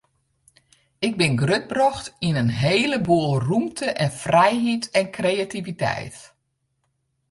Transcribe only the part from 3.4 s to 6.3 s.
rûmte en frijheid en kreativiteit.